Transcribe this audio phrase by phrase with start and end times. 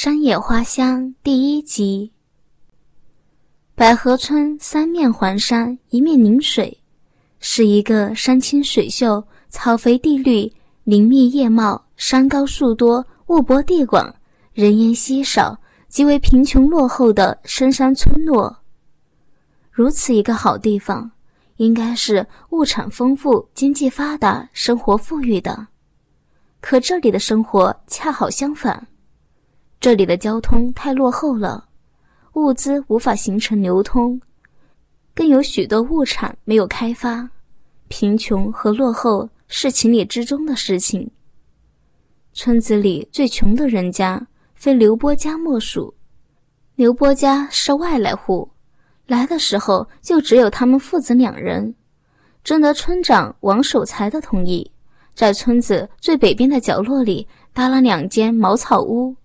[0.00, 2.12] 山野花香第一集。
[3.74, 6.80] 百合村三面环山，一面临水，
[7.40, 10.52] 是一个山清水秀、草肥地绿、
[10.84, 14.14] 林密叶茂、山高树多、物博地广、
[14.52, 15.58] 人烟稀少、
[15.88, 18.56] 极为贫穷落后的深山村落。
[19.72, 21.10] 如此一个好地方，
[21.56, 25.66] 应该是物产丰富、经济发达、生活富裕的。
[26.60, 28.86] 可这里的生活恰好相反，
[29.80, 31.68] 这里的交通太落后了，
[32.32, 34.20] 物资无法形成流通，
[35.14, 37.30] 更有许多物产没有开发，
[37.86, 41.08] 贫穷和落后是情理之中的事情。
[42.32, 45.94] 村子里最穷的人家非刘波家莫属，
[46.74, 48.50] 刘波家是外来户，
[49.06, 51.72] 来的时候就只有他们父子两人，
[52.42, 54.68] 征得村长王守才的同意。
[55.14, 59.16] 在村子最北边的角落里搭了两间茅草屋，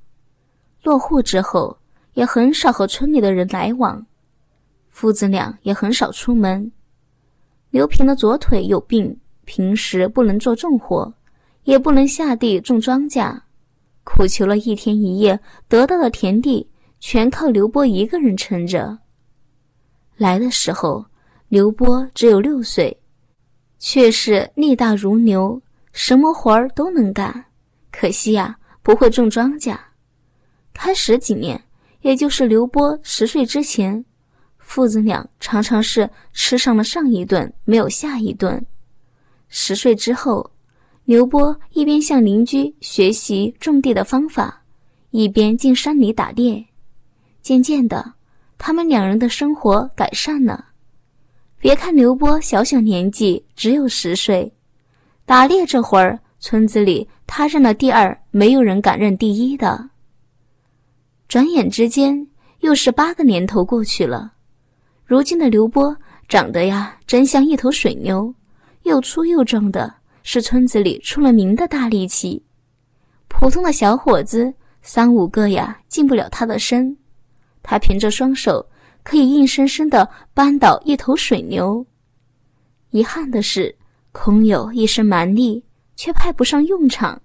[0.84, 1.76] 落户之后
[2.14, 4.06] 也很少和村里的人来往，
[4.90, 6.72] 父子俩也很少出门。
[7.72, 11.12] 刘平的左腿有病，平时不能做重活，
[11.64, 13.40] 也不能下地种庄稼，
[14.04, 19.00] 苦求了一天一夜，得到的田地全靠刘波一个人撑着。
[20.18, 21.04] 来的时候，
[21.48, 22.96] 刘波只有六岁，
[23.80, 25.60] 却是力大如牛。
[25.94, 27.46] 什么活儿都能干，
[27.92, 29.78] 可惜呀，不会种庄稼。
[30.74, 31.62] 开始几年，
[32.02, 34.04] 也就是刘波十岁之前，
[34.58, 38.66] 父子俩常常是吃上了上一顿，没有下一顿。
[39.48, 40.50] 十岁之后，
[41.06, 44.64] 刘波一边向邻居学习种地的方法，
[45.12, 46.66] 一边进山里打猎。
[47.42, 48.14] 渐渐的，
[48.58, 50.66] 他们两人的生活改善了。
[51.60, 54.52] 别看刘波小小年纪，只有十岁。
[55.26, 59.90] 打猎这会儿，村子里他认了第二，没有人敢认第一的。
[61.34, 62.28] 转眼之间，
[62.60, 64.34] 又是八个年头过去了。
[65.04, 68.32] 如今的刘波长得呀，真像一头水牛，
[68.84, 69.92] 又粗又壮的，
[70.22, 72.40] 是村子里出了名的大力气。
[73.30, 74.54] 普通的小伙子
[74.84, 76.96] 三五个呀，近不了他的身。
[77.64, 78.64] 他凭着双手，
[79.02, 81.84] 可以硬生生的扳倒一头水牛。
[82.92, 83.76] 遗憾的是。
[84.12, 85.66] 空有一身蛮力，
[85.96, 87.20] 却派不上用场。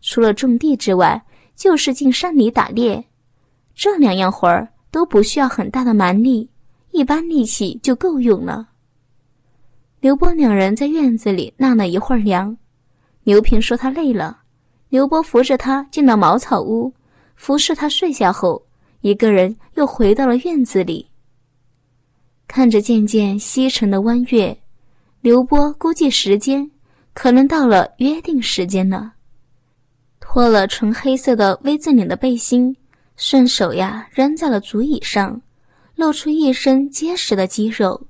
[0.00, 3.04] 除了种地之外，就是进山里打猎，
[3.80, 6.50] 这两样活儿都不需要很大的蛮力，
[6.90, 8.68] 一般力气就够用了。
[10.00, 12.54] 刘波两人在院子里纳了一会儿凉，
[13.24, 14.42] 刘平说他累了，
[14.90, 16.92] 刘波扶着他进了茅草屋，
[17.36, 18.62] 服侍他睡下后，
[19.00, 21.08] 一个人又回到了院子里，
[22.46, 24.54] 看着渐渐西沉的弯月。
[25.22, 26.70] 刘波估计时间
[27.14, 29.14] 可能到了约定时间了，
[30.20, 32.76] 脱了纯黑色的 V 字领的背心，
[33.22, 35.42] 顺手呀扔在了竹椅上，
[35.94, 38.06] 露出一身结实的肌肉，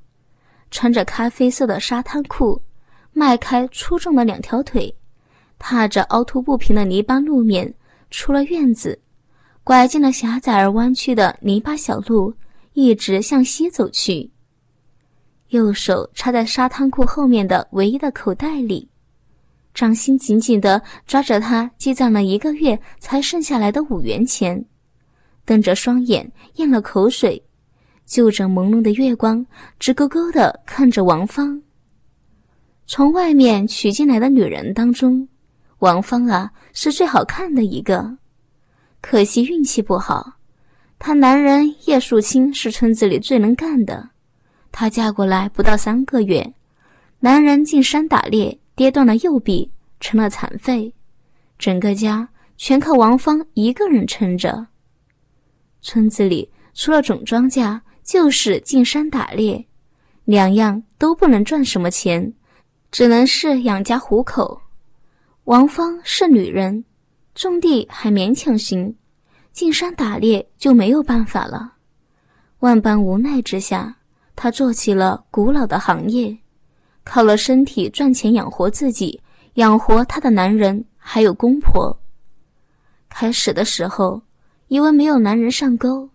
[0.70, 2.62] 穿着咖啡色的沙滩裤，
[3.12, 4.94] 迈开粗壮的两条腿，
[5.58, 7.74] 踏着凹凸不平的泥巴路面
[8.08, 8.96] 出了院子，
[9.64, 12.32] 拐进了狭窄而弯曲的泥巴小路，
[12.74, 14.30] 一直向西走去。
[15.48, 18.88] 右手插在沙滩裤后面的唯一的口袋里，
[19.74, 24.64] 掌心紧紧地抓着他积攒了一个月才剩下来的五元钱，
[25.50, 27.42] 瞪着双眼咽了口水，
[28.06, 29.44] 就着朦胧的月光，
[29.80, 31.60] 直勾勾地看着王芳。
[32.86, 35.26] 从外面娶进来的女人当中，
[35.80, 38.16] 王芳啊是最好看的一个，
[39.00, 40.34] 可惜运气不好，
[41.00, 44.08] 她男人叶树清是村子里最能干的。
[44.70, 46.54] 她嫁过来不到三个月，
[47.18, 49.68] 男人进山打猎，跌断了右臂，
[49.98, 50.94] 成了残废，
[51.58, 54.68] 整个家全靠王芳一个人撑着。
[55.82, 59.66] 村子里除了种庄稼，就是进山打猎，
[60.24, 62.32] 两样都不能赚什么钱，
[62.90, 64.60] 只能是养家糊口。
[65.44, 66.84] 王芳是女人，
[67.34, 68.94] 种地还勉强行，
[69.52, 71.74] 进山打猎就没有办法了。
[72.60, 73.96] 万般无奈之下。
[74.36, 76.34] 她做起了古老的行业，
[77.04, 79.20] 靠了身体赚钱养活自己，
[79.54, 81.94] 养活她的男人还有公婆。
[83.10, 84.22] 开始的时候，
[84.70, 86.08] 以为没有男人上钩，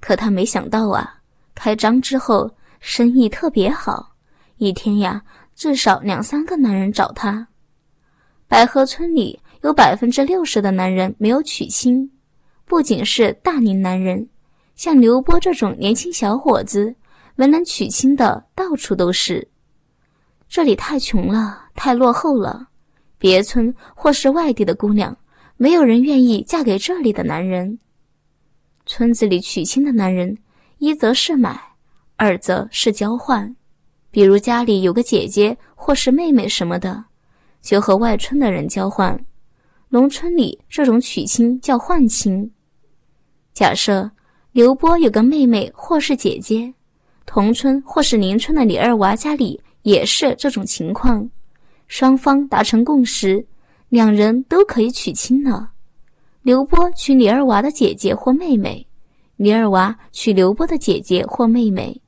[0.00, 1.20] 可她没想到啊，
[1.54, 2.50] 开张之后
[2.80, 4.14] 生意特别好，
[4.56, 5.22] 一天呀
[5.54, 7.46] 至少两三个男人找她。
[8.48, 12.10] 百合村里有百分之六十的男人没有娶亲，
[12.64, 14.26] 不仅是大龄男人，
[14.74, 16.94] 像刘波这种年轻小伙子。
[17.34, 19.46] 没能娶亲的到处都是，
[20.48, 22.68] 这里太穷了，太落后了。
[23.18, 25.16] 别村或是外地的姑娘，
[25.62, 27.78] 没有人愿意嫁给这里的男人。
[28.84, 30.36] 村子里娶亲的男人，
[30.78, 31.56] 一则是买，
[32.16, 33.54] 二则是交换。
[34.10, 37.04] 比如家里有个姐姐或是妹妹什么的，
[37.60, 39.24] 就和外村的人交换。
[39.88, 42.50] 农村里这种娶亲叫换亲。
[43.54, 44.10] 假设
[44.50, 46.74] 刘波有个妹妹或是姐姐，
[47.24, 51.30] 同村或是邻村的李二娃家里也是这种情况，
[51.86, 53.46] 双方达成共识，
[53.92, 55.70] 两人都可以娶亲了。
[56.40, 58.86] 刘波娶李二娃的姐姐或妹妹，
[59.36, 62.00] 李二娃娶刘波的姐姐或妹妹。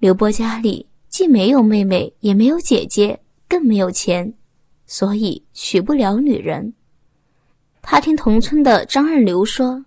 [0.00, 4.34] 刘波家里既没有妹妹，也没有姐姐，更没有钱，
[4.84, 6.74] 所以娶不了女人。
[7.80, 9.84] 他听同村的张二刘说，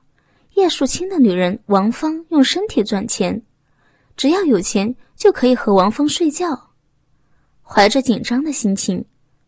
[0.56, 3.41] 叶树清的女人王芳用身体赚钱，
[4.15, 6.69] 只要有钱就可以和王芳睡觉。
[7.62, 9.03] 怀着紧张的心情，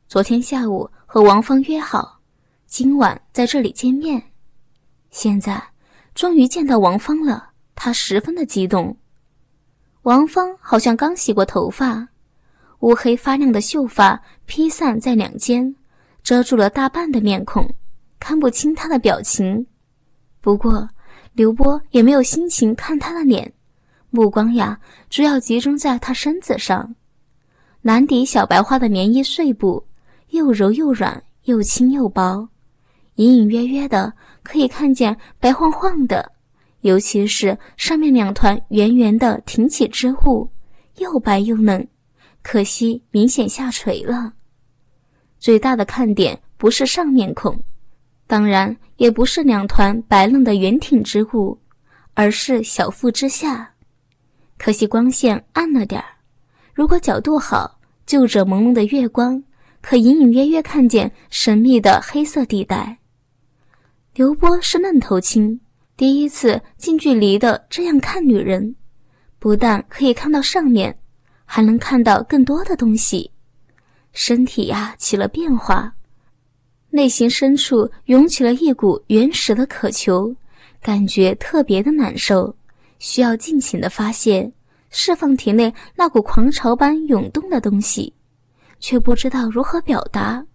[0.10, 2.20] 昨天下午和王芳约好。
[2.66, 4.20] 今晚在这里见面，
[5.12, 5.64] 现在
[6.16, 8.98] 终于见到王芳了，他十分的激动。
[10.02, 12.08] 王芳好像刚洗过头发，
[12.80, 15.76] 乌黑发亮的秀发披散在两肩，
[16.24, 17.70] 遮住了大半的面孔，
[18.20, 19.68] 看不清她的表情。
[20.42, 20.90] 不过
[21.34, 23.54] 刘波也没有心情看她的脸，
[24.10, 24.80] 目光呀
[25.12, 26.96] 主要集中在她身子上，
[27.84, 29.86] 蓝底小白花的棉衣睡布，
[30.34, 32.50] 又柔又软，又轻又薄。
[33.16, 36.32] 隐隐约约的可以看见白晃晃的，
[36.82, 40.50] 尤其是上面两团圆圆的挺起之物，
[40.98, 41.88] 又白又嫩，
[42.42, 44.34] 可惜明显下垂了。
[45.38, 47.56] 最大的看点不是上面孔，
[48.26, 51.56] 当然也不是两团白嫩的圆挺之物，
[52.16, 53.70] 而是小腹之下。
[54.58, 56.08] 可惜光线暗了点儿，
[56.74, 59.44] 如果角度好，就着朦胧的月光，
[59.84, 62.98] 可隐隐约约看见神秘的黑色地带。
[64.16, 65.60] 刘波是嫩头青，
[65.98, 68.74] 第一次近距离的这样看女人，
[69.40, 70.98] 不但可以看到上面，
[71.44, 73.30] 还能看到更多的东西，
[74.14, 75.94] 身体呀起了变化，
[76.90, 80.34] 内心深处涌起了一股原始的渴求，
[80.82, 82.56] 感觉特别的难受，
[83.00, 84.50] 需要尽情的发泄，
[84.90, 88.14] 释放体内那股狂潮般涌动的东西，
[88.84, 90.46] 却不知道如何表达。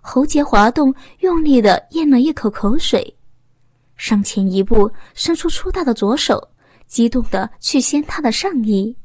[0.00, 3.14] 喉结滑动，用力的咽了一口口水，
[3.96, 6.40] 上前一步，伸出粗大的左手，
[6.86, 8.96] 激动的去掀他的上衣，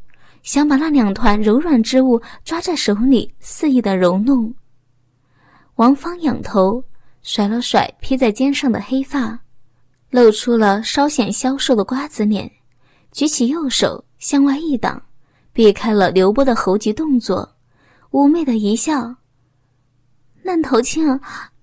[0.43, 4.53] 想把那两团柔软之物抓在手里，肆意的揉弄。
[5.77, 6.83] 王芳仰头，
[7.23, 9.39] 甩了甩披在肩上的黑发，
[10.11, 12.51] 露出了稍显消瘦的瓜子脸，
[13.11, 15.01] 举起右手向外一挡，
[15.53, 17.49] 避开了刘波的猴急动作，
[18.11, 19.15] 妩媚的一笑。
[20.41, 21.19] 烂头青，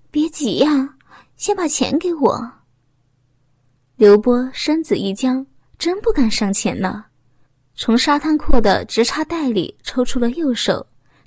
[0.09, 0.95] 别急呀，
[1.35, 2.51] 先把钱给我。
[3.95, 5.45] 刘波身子一僵，
[5.77, 7.07] 真不敢上前了，
[7.75, 10.85] 从沙滩裤的直插袋里抽出了右手，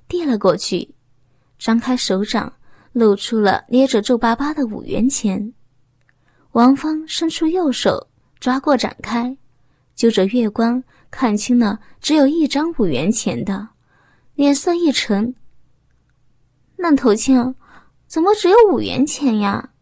[0.08, 0.94] 递了过去，
[1.58, 2.52] 张开手掌，
[2.92, 5.52] 露出了捏着皱巴巴的五元钱。
[6.52, 8.08] 王芳伸出右手
[8.38, 9.36] 抓过，展开，
[9.94, 13.68] 就着月光看清了，只有一张五元钱的，
[14.40, 15.34] 脸色一沉。
[16.74, 17.54] 那头青，
[18.06, 19.74] 怎么只有五元钱呀？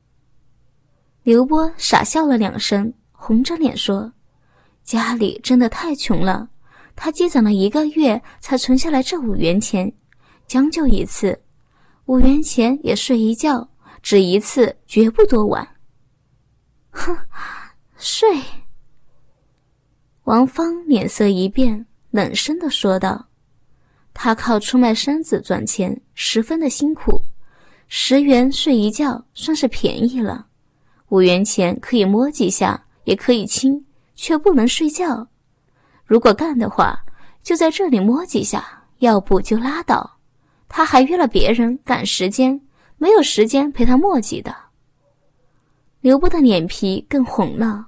[1.23, 4.13] 刘波傻笑了两声，红着脸说
[4.83, 6.49] ：“家里真的太穷了，
[6.97, 9.93] 他积攒了一个月才存下来这五元钱，
[10.49, 11.41] 将就一次，
[12.07, 13.69] 五元钱也睡一觉，
[14.03, 15.77] 只一次绝不多晚。”
[16.91, 17.17] 哼，
[17.97, 18.43] 睡。
[20.25, 23.28] 王芳脸色一变，冷声的说道。
[24.21, 27.23] 他靠出卖身子赚钱，十分的辛苦。
[27.87, 30.45] 十元睡一觉算是便宜了，
[31.11, 35.25] 五元钱可以摸几下，也可以亲，却不能睡觉。
[36.05, 36.99] 如果干的话，
[37.45, 40.19] 就在这里摸几下，要不就拉倒。
[40.69, 42.61] 他还约了别人赶时间，
[42.97, 44.53] 没有时间陪他墨迹的。
[46.01, 47.87] 刘波的脸皮更红了，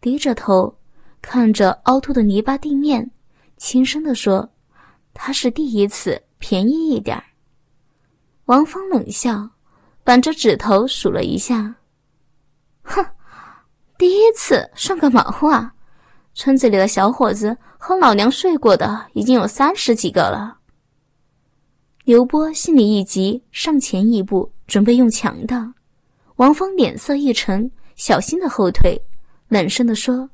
[0.00, 0.72] 低着头
[1.20, 3.10] 看着凹凸的泥巴地面，
[3.56, 4.48] 轻声地说。
[5.18, 7.24] 他是第一次，便宜一点儿。
[8.44, 9.48] 王芳冷笑，
[10.04, 11.74] 扳着指头数了一下，
[12.82, 13.04] 哼，
[13.98, 15.72] 第一次算个毛啊！
[16.34, 20.58] 村子里的小伙子和老娘睡过的已经有三十几个了。
[22.04, 25.72] 刘波心里一急，上前一步准备用强的。
[26.36, 29.00] 王芳脸色一沉，小心的后退，
[29.48, 30.28] 冷声的说：“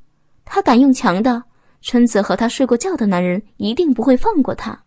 [0.44, 1.42] 他敢用强的。”
[1.82, 4.82] 春子和他睡过觉的男人一定不会放过他。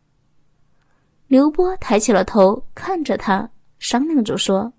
[1.27, 3.49] 刘波抬起了头，看着他，
[3.79, 4.71] 商量着说：“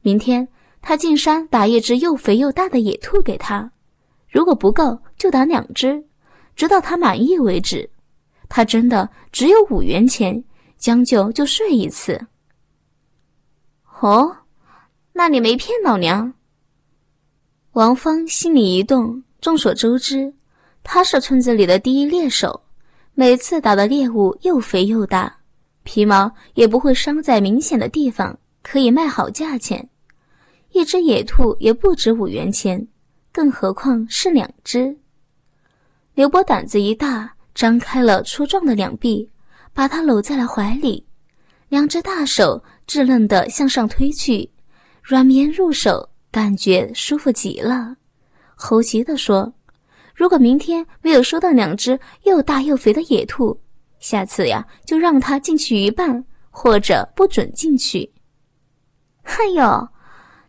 [0.00, 0.46] 明天
[0.80, 3.70] 他进山打一只又肥又大的野兔给他，
[4.28, 6.04] 如果不够就打两只，
[6.54, 7.88] 直到他满意为止。
[8.48, 10.42] 他真的只有五元钱，
[10.76, 12.26] 将就就睡一次。
[14.00, 14.36] 哦，
[15.12, 16.32] 那你没骗老娘？
[17.72, 20.32] 王芳心里一动，众所周知，
[20.82, 22.62] 他是村子里的第一猎手，
[23.14, 25.38] 每次打的猎物又肥又大，
[25.82, 29.88] 皮毛也不会伤在明显的地方，可以卖好价钱。
[30.72, 32.86] 一只野兔也不值五元钱，
[33.32, 34.96] 更何况是两只。
[36.14, 39.30] 刘波胆子一大，张开了粗壮的两臂，
[39.72, 41.06] 把它搂在了怀里，
[41.68, 44.50] 两只大手稚嫩的向上推去，
[45.02, 47.96] 软绵入手，感觉舒服极了。
[48.54, 49.52] 猴急地说
[50.18, 53.56] ：“如果明天没有收到两只又大又肥的野兔，
[54.00, 58.12] 下次呀就让它进去一半，或者不准进去。
[59.22, 59.88] ”哎呦！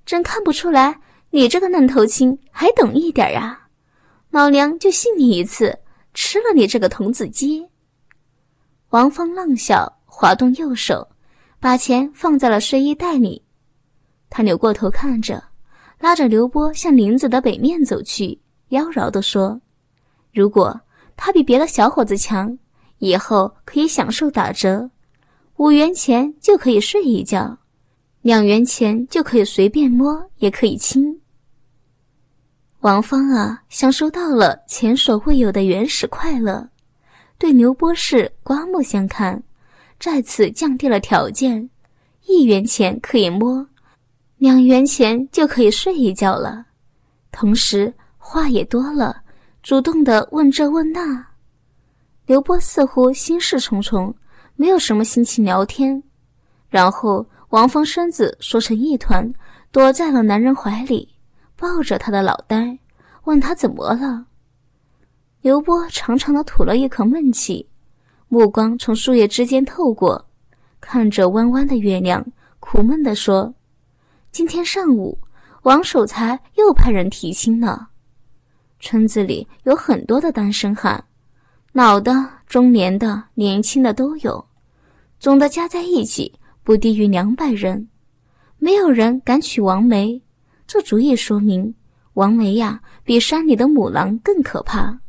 [0.08, 1.00] 真看不出来，
[1.30, 3.68] 你这个嫩头青还懂一点啊！
[4.32, 5.78] 老娘就信你一次，
[6.16, 7.64] 吃了你这个童子鸡。
[8.90, 11.08] 王芳浪笑，滑动右手，
[11.60, 13.46] 把钱放在了睡衣袋里。
[14.32, 15.44] 他扭过头看着，
[16.00, 19.60] 拉着刘波向林子的北面走去，妖娆地说
[20.34, 20.80] ：“如果
[21.16, 22.58] 他比别的小伙子强，
[23.00, 24.90] 以后可以享受打折，
[25.58, 27.58] 五元钱就可以睡一觉。”
[28.22, 31.22] 两元钱就可以随便摸，也可以亲。
[32.82, 36.70] 王芳啊，享受到了前所未有的原始快乐，
[37.38, 39.42] 对刘波士刮目相看，
[40.00, 41.70] 再次降低了条件：
[42.26, 43.66] 一元钱可以摸，
[44.38, 46.66] 两元钱就可以睡一觉了。
[47.32, 49.24] 同时话也多了，
[49.64, 51.26] 主动的问这问那。
[52.28, 54.14] 刘波似乎心事重重，
[54.56, 56.04] 没有什么心情聊天，
[56.70, 57.26] 然后。
[57.50, 59.28] 王峰身子缩成一团，
[59.72, 61.16] 躲在了男人怀里，
[61.56, 62.78] 抱着他的脑袋，
[63.24, 64.24] 问他怎么了。
[65.42, 67.68] 刘波长长的吐了一口闷气，
[68.28, 70.24] 目光从树叶之间透过，
[70.80, 72.24] 看着弯弯的月亮，
[72.60, 73.52] 苦闷地说
[74.32, 75.18] ：“今天上午，
[75.64, 77.88] 王守财又派人提亲了。
[78.80, 81.04] 村子里有很多的单身汉，
[81.74, 84.46] 老的、中年的、年轻的都有，
[85.20, 87.90] 总的加在一起。”不低于两百人，
[88.60, 90.22] 没有人敢娶王梅，
[90.68, 91.74] 这足以说明
[92.14, 95.00] 王梅呀比山里的母狼更可怕。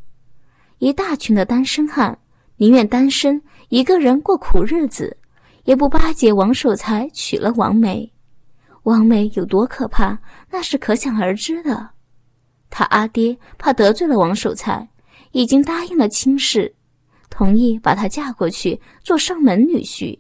[0.78, 2.18] 一大群的单身汉
[2.56, 5.14] 宁愿单身一个人过苦日子，
[5.64, 8.10] 也不巴结王守财娶了王梅。
[8.84, 10.18] 王梅有多可怕，
[10.50, 11.90] 那是可想而知的。
[12.70, 14.88] 他阿爹怕得罪了王守财，
[15.32, 16.74] 已经答应了亲事，
[17.28, 20.18] 同意把她嫁过去做上门女婿。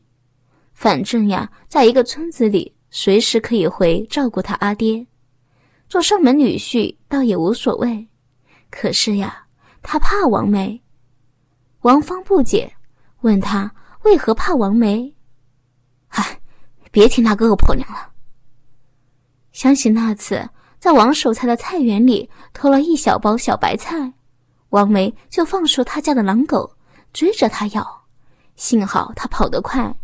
[0.74, 5.06] 反正呀，在一个村子里，随时可以回照顾他阿爹，
[5.88, 8.08] 做上门女婿倒也无所谓。
[8.70, 9.46] 可是呀，
[9.82, 10.82] 他怕王梅。
[11.82, 12.74] 王芳不解，
[13.20, 13.72] 问他
[14.04, 15.14] 为何怕王梅。
[16.08, 16.40] 唉，
[16.90, 18.10] 别提那个恶婆娘了。
[19.52, 20.48] 想起那次
[20.80, 24.14] 在王守财的菜园里偷了一小包小白菜，
[24.70, 26.74] 王梅就放出他家的狼狗
[27.12, 28.04] 追着他咬，
[28.56, 29.94] 幸好他跑得快。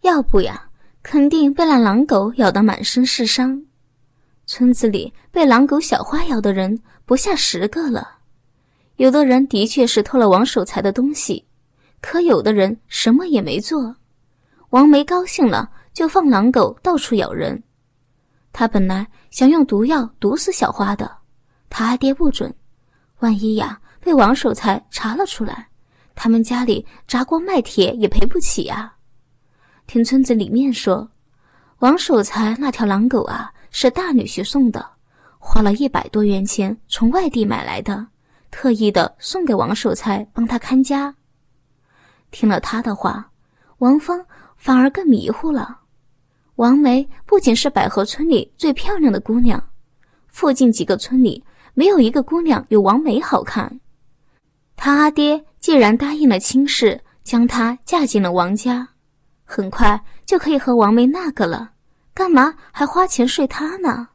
[0.00, 0.68] 要不呀，
[1.04, 3.62] 肯定被那狼狗咬得满身是伤。
[4.44, 8.16] 村子里被狼狗小花咬的人不下十个了。
[8.96, 11.44] 有的人的确是偷了王守财的东西，
[12.00, 13.94] 可有的人什么也没做。
[14.70, 17.62] 王梅高兴了，就放狼狗到处咬人。
[18.52, 21.10] 他本来想用毒药毒死小花的，
[21.70, 22.52] 他爹不准，
[23.20, 25.68] 万一呀被王守财查了出来，
[26.14, 28.94] 他们家里砸锅卖铁也赔不起呀。
[29.86, 31.08] 听村子里面说，
[31.78, 34.84] 王守财那条狼狗啊是大女婿送的，
[35.38, 38.06] 花了一百多元钱从外地买来的，
[38.50, 41.14] 特意的送给王守财帮他看家。
[42.30, 43.30] 听了他的话，
[43.78, 44.24] 王芳
[44.56, 45.78] 反而更迷糊了。
[46.58, 49.62] 王梅不仅是百合村里最漂亮的姑娘，
[50.26, 53.80] 附近几个村里没有一个姑娘有王梅好看。
[54.74, 58.88] 他阿爹既然答应了亲事，将她嫁进了王家。
[59.44, 61.70] 很快就可以和王梅那个了，
[62.12, 64.08] 干嘛还花钱睡她呢？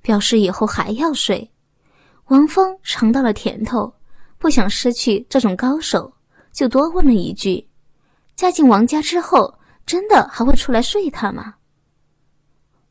[0.00, 1.52] 表示以后还要睡。
[2.28, 3.92] 王峰尝到了甜头，
[4.38, 6.10] 不想失去这种高手，
[6.50, 7.68] 就多问了一句
[8.34, 9.57] ：“嫁进王家之后，
[9.88, 11.54] 真的还会出来睡他吗？”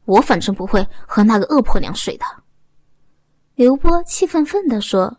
[0.06, 2.26] 我反正不会和那个恶婆娘睡的。
[3.56, 5.18] 刘波气愤愤地说：“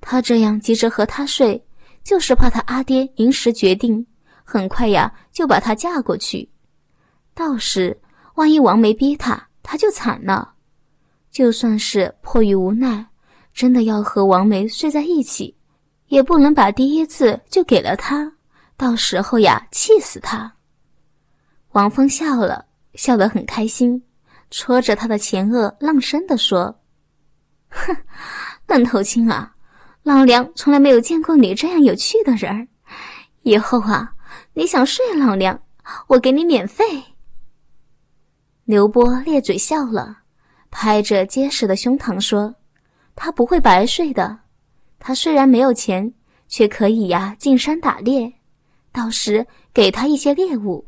[0.00, 1.62] 他这样急着和她睡，
[2.04, 4.06] 就是怕他阿爹临时决定。”
[4.44, 6.48] 很快呀，就把她嫁过去。
[7.34, 8.00] 到时
[8.36, 10.54] 万一王梅逼他，他就惨了。
[11.30, 13.06] 就算是迫于无奈，
[13.52, 15.54] 真的要和王梅睡在一起，
[16.06, 18.32] 也不能把第一次就给了他，
[18.76, 20.52] 到时候呀，气死他。
[21.78, 24.02] 王峰笑了笑得很开心，
[24.50, 26.76] 戳着他的前额，浪声地说
[27.70, 27.96] ：“哼，
[28.66, 29.54] 愣头青啊，
[30.02, 32.66] 老娘从来没有见过你这样有趣的人
[33.42, 34.12] 以后啊，
[34.54, 35.62] 你想睡老娘，
[36.08, 36.84] 我给你免费。”
[38.66, 40.18] 刘波咧嘴笑了。
[40.72, 42.52] 拍着结实的胸膛说
[43.14, 44.40] ：“他不会白睡的。
[44.98, 46.12] 他虽然没有钱，
[46.48, 48.32] 却可以呀进山打猎，
[48.90, 50.87] 到时给他一些猎物。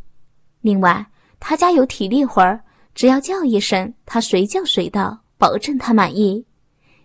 [0.60, 1.06] 另外，
[1.38, 2.62] 他家有体力活儿，
[2.94, 6.44] 只要叫一声，他随叫随到，保证他满意。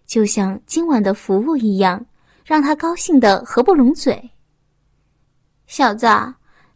[0.05, 2.05] 就像今晚的服务一样，
[2.43, 4.31] 让他高兴的合不拢嘴。
[5.67, 6.05] 小子，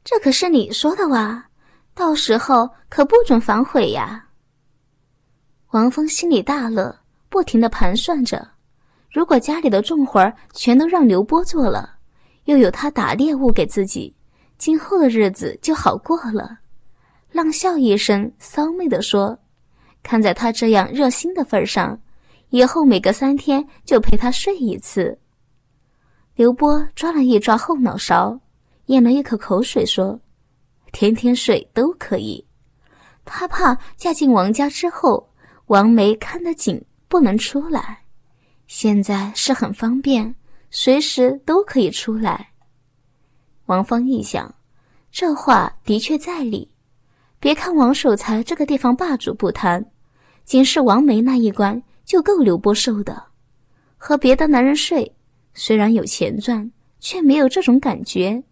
[0.03, 1.45] 这可是你说的哇，
[1.93, 4.27] 到时候可不准反悔呀。”
[5.71, 6.97] 王峰心里大乐，
[7.29, 8.49] 不停的盘算着：
[9.11, 11.97] 如果家里的重活儿全都让刘波做了，
[12.45, 14.15] 又有他打猎物给自己，
[14.57, 16.57] 今后的日子就好过了。
[17.31, 19.39] 浪笑一声，骚媚的说
[20.03, 21.99] ：“看在他这样热心的份上，
[22.49, 25.19] 以后每隔三天就陪他睡一次。”
[26.35, 28.39] 刘波抓了一抓后脑勺，
[28.87, 30.19] 咽了一口口水，说
[30.91, 32.45] ：“天天睡都可以。
[33.25, 35.27] 他怕嫁进王家之后。”
[35.69, 37.99] 王梅看得紧，不能出来。
[38.65, 40.33] 现在是很方便，
[40.71, 42.49] 随时都可以出来。
[43.67, 44.51] 王芳一想，
[45.11, 46.71] 这话的确在理。
[47.39, 49.85] 别看王守财这个地方霸主不谈，
[50.43, 53.23] 仅是王梅那一关就够刘波受的。
[53.97, 55.15] 和别的男人睡，
[55.53, 56.69] 虽然有钱赚，
[56.99, 58.43] 却没有这种感觉。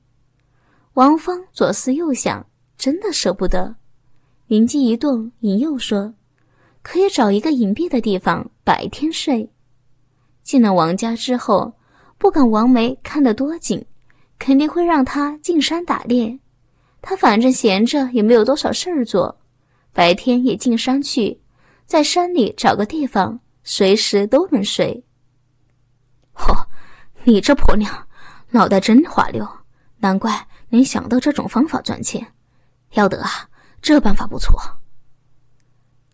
[0.93, 2.45] 王芳左思右想，
[2.77, 3.75] 真的舍不得。
[4.47, 6.13] 灵机一动，引诱说。
[6.81, 9.49] 可以找一个隐蔽的地方白天睡。
[10.43, 11.73] 进了王家之后，
[12.17, 13.85] 不管王梅看得多紧，
[14.39, 16.39] 肯定会让他进山打猎。
[17.09, 19.39] 他反正闲着也没有多少事儿做，
[19.93, 21.39] 白天也进山去，
[21.85, 25.01] 在山里找个地方，随时都能睡。
[26.35, 26.53] 嚯，
[27.23, 28.05] 你这婆娘，
[28.49, 29.47] 脑袋真滑溜，
[29.99, 32.33] 难怪能想到这种方法赚钱。
[32.91, 33.47] 要得啊，
[33.81, 34.59] 这办法不错。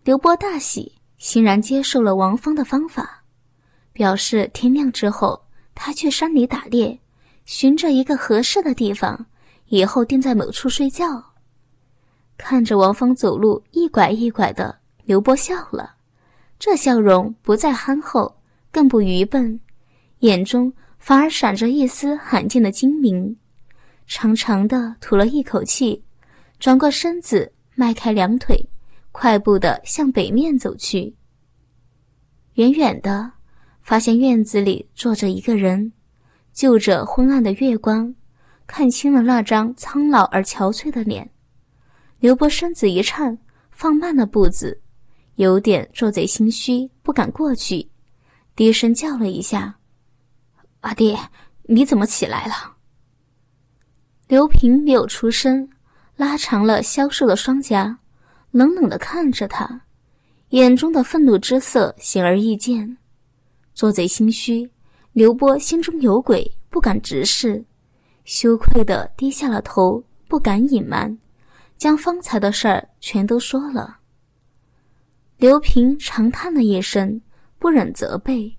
[0.04, 3.24] 刘波大喜，欣然接受了王芳的方法，
[3.94, 7.00] 表示天亮之后他去山里打猎，
[7.46, 9.26] 寻着一个合适的地方，
[9.74, 11.34] 以后定在某处睡觉。
[12.38, 15.96] 看着王芳走路一拐一拐的，刘波笑了，
[16.60, 18.36] 这笑容不再憨厚，
[18.72, 19.60] 更不愚笨，
[20.20, 23.36] 眼中反而闪着一丝罕见的精明，
[24.06, 26.04] 长长的吐了一口气，
[26.60, 28.70] 转过身子，迈开两腿。
[29.12, 31.16] 快步的向北面走去。
[32.56, 33.32] 远远的，
[33.82, 35.94] 发现院子里坐着一个人，
[36.52, 38.14] 就着昏暗的月光，
[38.66, 41.30] 看清了那张苍老而憔悴的脸。
[42.20, 43.38] 刘波身子一颤，
[43.72, 44.82] 放慢了步子，
[45.36, 47.90] 有点做贼心虚，不敢过去，
[48.56, 49.76] 低声叫了一下
[50.82, 51.18] ：“阿爹，
[51.64, 52.78] 你怎么起来了？”
[54.28, 55.70] 刘平没有出声，
[56.16, 58.00] 拉长了消瘦的双颊。
[58.52, 59.82] 冷冷的看着他，
[60.50, 62.98] 眼中的愤怒之色显而易见。
[63.74, 64.70] 做贼心虚，
[65.12, 67.66] 刘波心中有鬼，不敢直视，
[68.26, 71.18] 羞愧的低下了头，不敢隐瞒，
[71.78, 73.98] 将方才的事儿全都说了。
[75.38, 77.22] 刘平长叹了一声，
[77.60, 78.56] 不忍责备，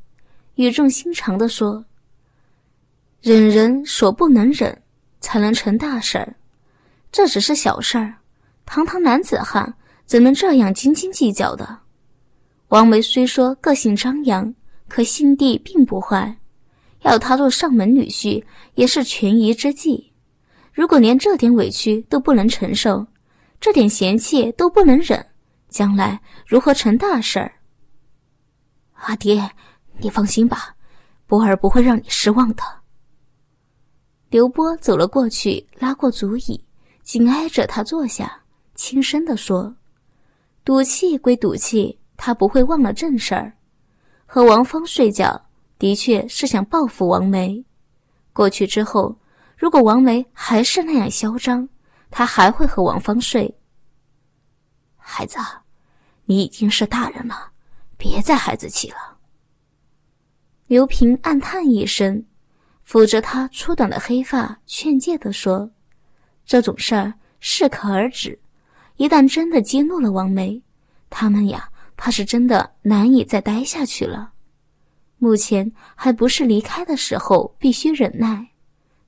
[0.55, 1.85] 语重心长的说
[3.22, 4.83] ：“忍人所不能忍，
[5.20, 6.37] 才能成大事儿。
[7.11, 8.14] 这只是小事儿，
[8.66, 9.74] 堂堂男子汉。”
[10.07, 11.79] 怎能这样斤斤计较的？
[12.68, 14.55] 王梅虽说个性张扬，
[14.87, 16.37] 可心地并不坏。
[17.05, 18.43] 要他做上门女婿，
[18.75, 20.12] 也是权宜之计。
[20.73, 23.07] 如果连这点委屈都不能承受，
[23.61, 25.25] 这点嫌弃都不能忍，
[25.69, 27.53] 将来如何成大事儿？
[28.95, 29.51] 阿爹，
[29.99, 30.75] 你放心吧，
[31.27, 32.62] 波儿不会让你失望的。
[34.31, 36.64] 刘波走了过去，拉过足椅，
[37.03, 38.43] 紧挨着他坐下，
[38.75, 39.77] 轻声地说。
[40.64, 43.53] 赌气归赌气，他不会忘了正事儿。
[44.25, 45.43] 和王芳睡觉，
[45.78, 47.64] 的确是想报复王梅。
[48.32, 49.16] 过去之后，
[49.56, 51.68] 如果王梅还是那样嚣张，
[52.10, 53.54] 他还会和王芳睡。
[54.96, 55.38] 孩子，
[56.24, 57.50] 你已经是大人了，
[57.96, 59.18] 别再孩子气了。
[60.66, 62.24] 刘平暗叹一声，
[62.88, 65.70] 抚着他粗短的黑发，劝诫地说
[66.46, 68.38] ：“这种事儿适可而止。”
[68.96, 70.62] 一旦真的激怒了王梅，
[71.10, 74.34] 他们呀怕是真的难以再待下去了。
[75.18, 78.46] 目前还不是离开的时候，必须忍耐，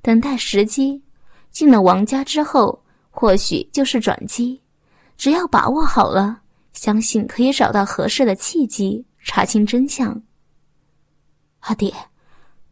[0.02, 1.02] 等待时机。
[1.50, 4.60] 进了王家之后，或许就是转机。
[5.16, 6.42] 只要把握好了，
[6.72, 10.22] 相信可以找到合适的契机，查清真相。
[11.60, 11.92] 阿爹，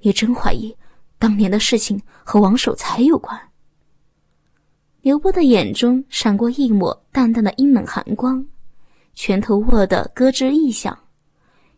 [0.01, 0.77] 你真怀疑
[1.19, 3.39] 当年的事情和王守财有关？
[5.01, 8.45] 刘波的眼中闪过一抹淡淡的阴冷寒光，
[9.15, 10.97] 拳头握得咯吱一响。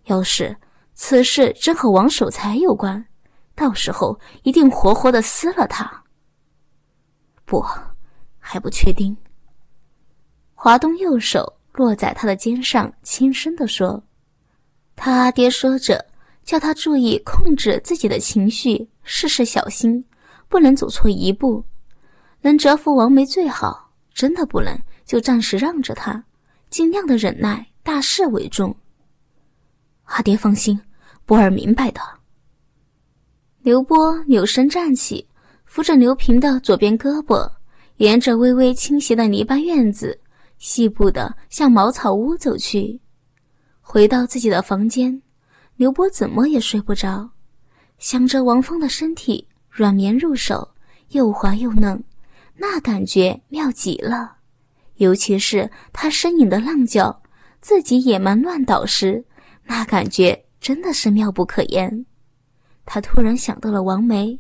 [0.05, 0.57] 要是
[0.99, 3.05] 此事真和王守财有关，
[3.55, 6.03] 到时候一定活活的撕了他。
[7.45, 7.63] 不，
[8.39, 9.15] 还不确定。
[10.55, 14.03] 华东右手落在他的肩上，轻声的说
[14.97, 16.03] ：“他爹说着，
[16.45, 20.03] 叫他注意控制自己的情绪，事事小心，
[20.49, 21.63] 不能走错一步。
[22.41, 26.25] 能折服王梅最好，真的不能就暂时让着他，
[26.71, 28.75] 尽量的忍耐，大事为重。
[30.05, 30.81] 阿爹放心，
[31.27, 32.01] 波儿明白的。”
[33.61, 35.29] 刘波扭身站起，
[35.65, 37.51] 扶着刘平的左边胳膊，
[37.97, 40.19] 沿着微微倾斜的泥巴院子。
[40.59, 42.99] 细步的向茅草屋走去，
[43.83, 45.21] 回到自己的房间，
[45.77, 47.29] 刘波怎么也睡不着，
[47.99, 50.67] 想着王峰的身体软绵入手，
[51.11, 52.03] 又滑又嫩，
[52.55, 54.37] 那感觉妙极了。
[54.95, 57.21] 尤其是他呻吟的浪叫，
[57.61, 59.23] 自己野蛮乱倒时，
[59.65, 62.07] 那感觉真的是妙不可言。
[62.85, 64.37] 他突然想到了王梅，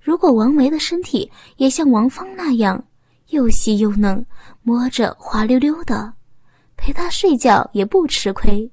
[0.00, 2.82] 如果王梅的身体也像王芳那样。
[3.28, 4.24] 又细又嫩，
[4.62, 6.14] 摸着滑溜溜的，
[6.74, 8.70] 陪他睡觉也不吃亏。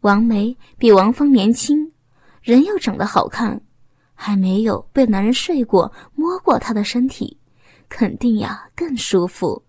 [0.00, 1.92] 王梅比王芳年轻，
[2.40, 3.60] 人又长得好看，
[4.14, 7.38] 还没有被男人睡过、摸过她的身体，
[7.90, 9.62] 肯定呀更舒服。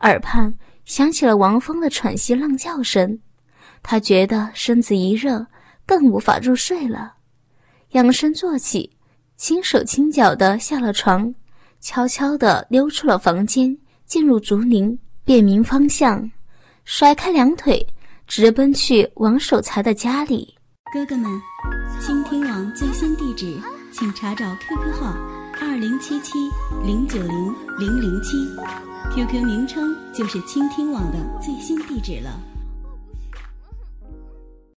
[0.00, 0.52] 耳畔
[0.84, 3.18] 响起了王峰的喘息、浪叫声，
[3.82, 5.46] 他觉得身子一热，
[5.84, 7.14] 更无法入睡了，
[7.90, 8.90] 仰身坐起，
[9.36, 11.34] 轻手轻脚的下了床。
[11.80, 16.30] 悄悄地溜出了房间，进入竹林，辨明方向，
[16.84, 17.84] 甩开两腿，
[18.28, 20.54] 直奔去王守财的家里。
[20.94, 21.28] 哥哥们，
[22.00, 23.58] 倾听网最新地址，
[23.92, 25.12] 请查找 QQ 号
[25.60, 26.38] 二零七七
[26.84, 28.36] 零九零零零七
[29.12, 32.51] ，QQ 名称就是倾听网的最新地址了。